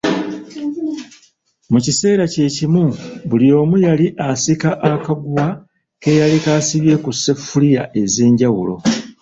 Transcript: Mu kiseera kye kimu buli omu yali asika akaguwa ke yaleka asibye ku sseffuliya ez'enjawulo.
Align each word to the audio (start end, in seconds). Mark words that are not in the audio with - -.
Mu 1.71 1.79
kiseera 1.85 2.23
kye 2.33 2.45
kimu 2.55 2.85
buli 3.29 3.47
omu 3.61 3.75
yali 3.85 4.07
asika 4.29 4.69
akaguwa 4.91 5.45
ke 6.01 6.11
yaleka 6.19 6.49
asibye 6.59 6.95
ku 7.03 7.09
sseffuliya 7.13 7.83
ez'enjawulo. 8.01 8.75